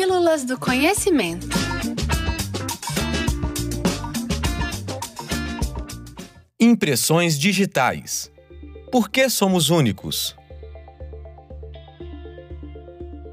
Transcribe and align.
Pílulas 0.00 0.46
do 0.46 0.58
Conhecimento. 0.58 1.46
Impressões 6.58 7.38
digitais. 7.38 8.32
Por 8.90 9.10
que 9.10 9.28
somos 9.28 9.68
únicos? 9.68 10.34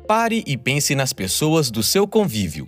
Pare 0.05 0.43
e 0.45 0.57
pense 0.57 0.93
nas 0.93 1.13
pessoas 1.13 1.71
do 1.71 1.81
seu 1.81 2.05
convívio. 2.05 2.68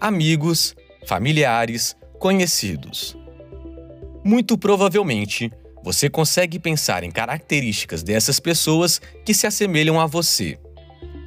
Amigos, 0.00 0.76
familiares, 1.04 1.96
conhecidos. 2.20 3.18
Muito 4.24 4.56
provavelmente, 4.56 5.50
você 5.82 6.08
consegue 6.08 6.60
pensar 6.60 7.02
em 7.02 7.10
características 7.10 8.04
dessas 8.04 8.38
pessoas 8.38 9.00
que 9.26 9.34
se 9.34 9.44
assemelham 9.44 9.98
a 10.00 10.06
você, 10.06 10.56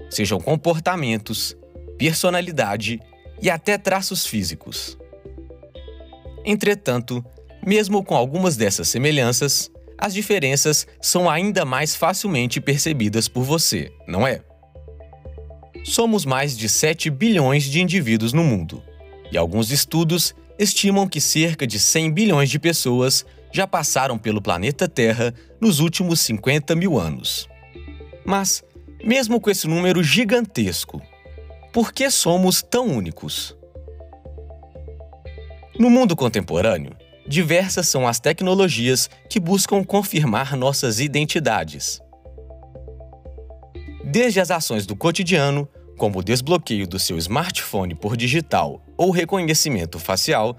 sejam 0.10 0.39
comportamentos, 0.39 1.54
personalidade 1.98 3.00
e 3.42 3.50
até 3.50 3.78
traços 3.78 4.25
físicos. 4.25 4.97
Entretanto, 6.46 7.24
mesmo 7.65 8.04
com 8.04 8.15
algumas 8.15 8.56
dessas 8.56 8.87
semelhanças, 8.87 9.71
as 9.97 10.14
diferenças 10.14 10.86
são 11.01 11.29
ainda 11.29 11.65
mais 11.65 11.96
facilmente 11.96 12.61
percebidas 12.61 13.28
por 13.28 13.43
você, 13.43 13.92
não 14.07 14.28
é? 14.28 14.42
Somos 15.84 16.25
mais 16.25 16.57
de 16.57 16.68
7 16.68 17.10
bilhões 17.10 17.64
de 17.64 17.82
indivíduos 17.82 18.34
no 18.34 18.43
mundo, 18.43 18.84
e 19.32 19.37
alguns 19.37 19.71
estudos 19.71 20.36
estimam 20.57 21.07
que 21.07 21.21
cerca 21.21 21.65
de 21.65 21.79
100 21.79 22.12
bilhões 22.12 22.50
de 22.50 22.59
pessoas 22.59 23.25
já 23.51 23.65
passaram 23.65 24.18
pelo 24.18 24.42
planeta 24.42 24.87
Terra 24.87 25.34
nos 25.62 25.79
últimos 25.79 26.20
50 26.21 26.75
mil 26.75 27.00
anos. 27.00 27.48
Mas, 28.25 28.64
mesmo 29.04 29.39
com 29.39 29.50
esse 29.50 29.68
número 29.68 30.04
gigantesco, 30.04 31.01
por 31.75 31.92
que 31.92 32.09
somos 32.09 32.61
tão 32.61 32.88
únicos? 32.88 33.53
No 35.78 35.90
mundo 35.90 36.16
contemporâneo, 36.16 36.95
diversas 37.28 37.90
são 37.90 38.08
as 38.08 38.18
tecnologias 38.18 39.09
que 39.30 39.42
buscam 39.42 39.84
confirmar 39.84 40.56
nossas 40.56 41.02
identidades. 41.02 42.00
Desde 44.06 44.40
as 44.40 44.52
ações 44.52 44.86
do 44.86 44.96
cotidiano, 44.96 45.68
como 45.98 46.20
o 46.20 46.23
desbloqueio 46.23 46.88
do 46.88 46.98
seu 46.98 47.18
smartphone 47.18 47.94
por 47.94 48.16
digital 48.16 48.81
ou 48.96 49.12
reconhecimento 49.12 50.00
facial, 50.00 50.56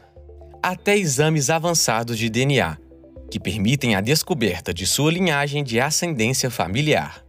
até 0.63 0.99
exames 0.99 1.49
avançados 1.49 2.19
de 2.19 2.29
DNA, 2.29 2.77
que 3.31 3.41
permitem 3.41 3.95
a 3.95 4.03
descoberta 4.03 4.75
de 4.75 4.87
sua 4.87 5.11
linhagem 5.11 5.65
de 5.65 5.81
ascendência 5.81 6.51
familiar. 6.51 7.26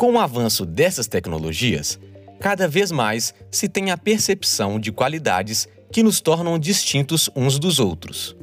Com 0.00 0.14
o 0.14 0.18
avanço 0.18 0.64
dessas 0.64 1.06
tecnologias, 1.06 2.00
cada 2.40 2.66
vez 2.66 2.90
mais 2.90 3.34
se 3.50 3.68
tem 3.68 3.90
a 3.90 3.98
percepção 3.98 4.80
de 4.80 4.90
qualidades 4.90 5.68
que 5.92 6.02
nos 6.02 6.22
tornam 6.22 6.58
distintos 6.58 7.28
uns 7.36 7.58
dos 7.58 7.78
outros. 7.78 8.34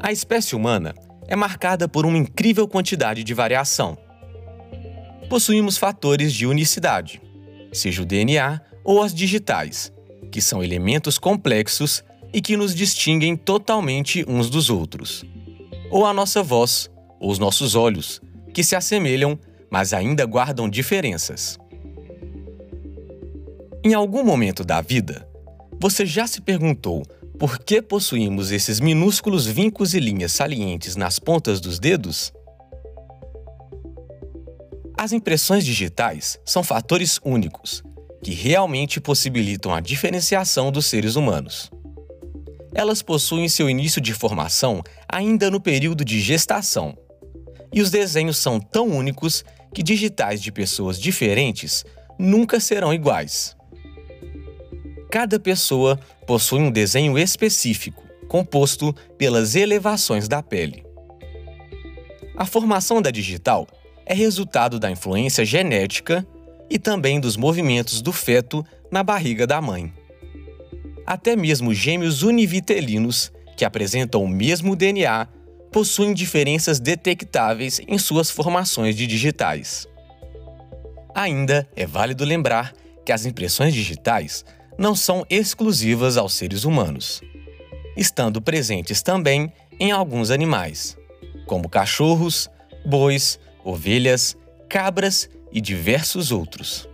A 0.00 0.12
espécie 0.12 0.54
humana 0.54 0.94
é 1.26 1.34
marcada 1.34 1.88
por 1.88 2.06
uma 2.06 2.16
incrível 2.16 2.68
quantidade 2.68 3.24
de 3.24 3.34
variação. 3.34 3.98
Possuímos 5.28 5.76
fatores 5.76 6.32
de 6.32 6.46
unicidade, 6.46 7.20
seja 7.72 8.02
o 8.02 8.06
DNA 8.06 8.60
ou 8.84 9.02
as 9.02 9.12
digitais, 9.12 9.92
que 10.30 10.40
são 10.40 10.62
elementos 10.62 11.18
complexos 11.18 12.04
e 12.32 12.40
que 12.40 12.56
nos 12.56 12.72
distinguem 12.72 13.34
totalmente 13.34 14.24
uns 14.28 14.48
dos 14.48 14.70
outros. 14.70 15.24
Ou 15.90 16.06
a 16.06 16.14
nossa 16.14 16.40
voz, 16.40 16.88
ou 17.18 17.32
os 17.32 17.40
nossos 17.40 17.74
olhos, 17.74 18.22
que 18.54 18.62
se 18.62 18.76
assemelham, 18.76 19.36
mas 19.72 19.94
ainda 19.94 20.26
guardam 20.26 20.68
diferenças. 20.68 21.58
Em 23.82 23.94
algum 23.94 24.22
momento 24.22 24.62
da 24.62 24.82
vida, 24.82 25.26
você 25.80 26.04
já 26.04 26.26
se 26.26 26.42
perguntou 26.42 27.02
por 27.38 27.58
que 27.58 27.80
possuímos 27.80 28.52
esses 28.52 28.80
minúsculos 28.80 29.46
vincos 29.46 29.94
e 29.94 29.98
linhas 29.98 30.32
salientes 30.32 30.94
nas 30.94 31.18
pontas 31.18 31.58
dos 31.58 31.78
dedos? 31.78 32.34
As 34.94 35.10
impressões 35.10 35.64
digitais 35.64 36.38
são 36.44 36.62
fatores 36.62 37.18
únicos 37.24 37.82
que 38.22 38.32
realmente 38.32 39.00
possibilitam 39.00 39.74
a 39.74 39.80
diferenciação 39.80 40.70
dos 40.70 40.84
seres 40.84 41.16
humanos. 41.16 41.70
Elas 42.74 43.00
possuem 43.00 43.48
seu 43.48 43.70
início 43.70 44.02
de 44.02 44.12
formação 44.12 44.82
ainda 45.08 45.50
no 45.50 45.60
período 45.60 46.04
de 46.04 46.20
gestação. 46.20 46.94
E 47.72 47.80
os 47.80 47.90
desenhos 47.90 48.36
são 48.36 48.60
tão 48.60 48.86
únicos 48.86 49.42
que 49.72 49.82
digitais 49.82 50.40
de 50.40 50.52
pessoas 50.52 50.98
diferentes 51.00 51.84
nunca 52.18 52.60
serão 52.60 52.92
iguais. 52.92 53.56
Cada 55.10 55.38
pessoa 55.38 55.98
possui 56.26 56.60
um 56.60 56.70
desenho 56.70 57.18
específico, 57.18 58.02
composto 58.28 58.94
pelas 59.18 59.54
elevações 59.54 60.26
da 60.26 60.42
pele. 60.42 60.84
A 62.36 62.46
formação 62.46 63.02
da 63.02 63.10
digital 63.10 63.66
é 64.06 64.14
resultado 64.14 64.78
da 64.78 64.90
influência 64.90 65.44
genética 65.44 66.26
e 66.70 66.78
também 66.78 67.20
dos 67.20 67.36
movimentos 67.36 68.00
do 68.00 68.12
feto 68.12 68.64
na 68.90 69.02
barriga 69.02 69.46
da 69.46 69.60
mãe. 69.60 69.92
Até 71.04 71.36
mesmo 71.36 71.74
gêmeos 71.74 72.22
univitelinos, 72.22 73.30
que 73.56 73.64
apresentam 73.64 74.24
o 74.24 74.28
mesmo 74.28 74.74
DNA, 74.74 75.28
possuem 75.72 76.12
diferenças 76.12 76.78
detectáveis 76.78 77.80
em 77.88 77.98
suas 77.98 78.30
formações 78.30 78.94
de 78.94 79.06
digitais. 79.06 79.88
Ainda 81.14 81.66
é 81.74 81.86
válido 81.86 82.24
lembrar 82.24 82.74
que 83.04 83.12
as 83.12 83.24
impressões 83.24 83.74
digitais 83.74 84.44
não 84.78 84.94
são 84.94 85.26
exclusivas 85.28 86.16
aos 86.16 86.34
seres 86.34 86.64
humanos, 86.64 87.22
estando 87.96 88.40
presentes 88.40 89.02
também 89.02 89.52
em 89.80 89.90
alguns 89.90 90.30
animais, 90.30 90.96
como 91.46 91.68
cachorros, 91.68 92.50
bois, 92.84 93.38
ovelhas, 93.64 94.36
cabras 94.68 95.28
e 95.50 95.60
diversos 95.60 96.30
outros. 96.30 96.88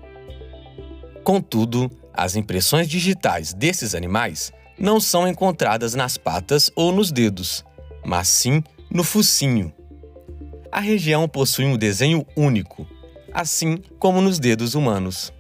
Contudo, 1.25 1.91
as 2.13 2.37
impressões 2.37 2.89
digitais 2.89 3.53
desses 3.53 3.95
animais 3.95 4.53
não 4.79 5.01
são 5.01 5.27
encontradas 5.27 5.95
nas 5.95 6.17
patas 6.17 6.71
ou 6.75 6.93
nos 6.93 7.13
dedos, 7.13 7.65
mas 8.09 8.29
sim 8.29 8.63
no 8.91 9.05
focinho. 9.05 9.71
A 10.73 10.81
região 10.81 11.29
possui 11.29 11.67
um 11.67 11.77
desenho 11.77 12.27
único, 12.35 12.87
assim 13.33 13.77
como 13.99 14.23
nos 14.23 14.39
dedos 14.39 14.75
humanos. 14.75 15.31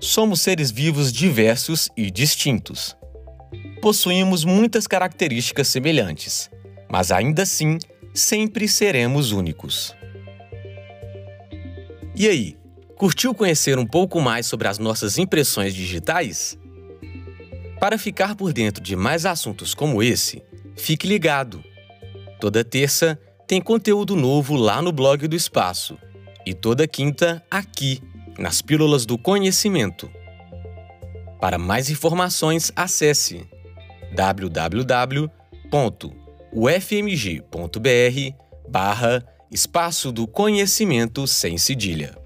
Somos 0.00 0.40
seres 0.40 0.72
vivos 0.72 1.12
diversos 1.12 1.88
e 1.96 2.10
distintos. 2.10 2.96
Possuímos 3.80 4.44
muitas 4.44 4.88
características 4.88 5.68
semelhantes, 5.68 6.50
mas 6.90 7.12
ainda 7.12 7.44
assim 7.44 7.78
sempre 8.12 8.66
seremos 8.66 9.30
únicos. 9.30 9.94
E 12.16 12.26
aí, 12.28 12.56
curtiu 12.96 13.32
conhecer 13.32 13.78
um 13.78 13.86
pouco 13.86 14.20
mais 14.20 14.46
sobre 14.46 14.66
as 14.66 14.78
nossas 14.78 15.16
impressões 15.16 15.74
digitais? 15.74 16.58
Para 17.78 17.96
ficar 17.96 18.34
por 18.34 18.52
dentro 18.52 18.82
de 18.82 18.96
mais 18.96 19.24
assuntos 19.24 19.74
como 19.74 20.02
esse, 20.02 20.42
fique 20.76 21.06
ligado. 21.06 21.62
Toda 22.40 22.64
terça 22.64 23.18
tem 23.46 23.60
conteúdo 23.60 24.16
novo 24.16 24.56
lá 24.56 24.80
no 24.80 24.92
blog 24.92 25.28
do 25.28 25.36
Espaço 25.36 25.98
e 26.46 26.54
toda 26.54 26.88
quinta 26.88 27.44
aqui 27.50 28.02
nas 28.38 28.62
Pílulas 28.62 29.06
do 29.06 29.18
Conhecimento. 29.18 30.10
Para 31.40 31.58
mais 31.58 31.90
informações, 31.90 32.72
acesse 32.74 33.46
www.ufmg.br 34.14 35.28
barra 38.68 39.24
Espaço 39.50 40.10
do 40.10 40.26
Conhecimento 40.26 41.26
sem 41.26 41.58
cedilha. 41.58 42.21